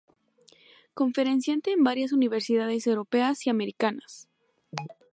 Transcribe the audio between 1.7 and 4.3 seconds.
en varias universidades europeas y americanas.